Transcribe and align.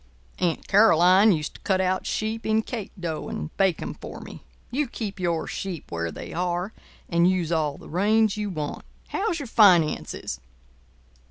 Aunt 0.39 0.67
Caroline 0.67 1.31
used 1.31 1.53
to 1.53 1.61
cut 1.61 1.79
out 1.79 2.07
sheep 2.07 2.43
in 2.43 2.63
cake 2.63 2.91
dough 2.99 3.27
and 3.27 3.55
bake 3.55 3.79
'em 3.83 3.93
for 3.93 4.19
me. 4.19 4.41
You 4.71 4.87
keep 4.87 5.19
your 5.19 5.45
sheep 5.45 5.91
where 5.91 6.09
they 6.11 6.33
are, 6.33 6.73
and 7.07 7.29
use 7.29 7.51
all 7.51 7.77
the 7.77 7.87
range 7.87 8.35
you 8.35 8.49
want. 8.49 8.83
How's 9.09 9.37
your 9.37 9.45
finances?" 9.45 10.39